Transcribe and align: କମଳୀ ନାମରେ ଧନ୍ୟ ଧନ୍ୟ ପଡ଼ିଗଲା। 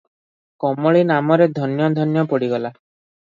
କମଳୀ 0.63 1.03
ନାମରେ 1.09 1.47
ଧନ୍ୟ 1.59 1.91
ଧନ୍ୟ 1.99 2.25
ପଡ଼ିଗଲା। 2.33 2.73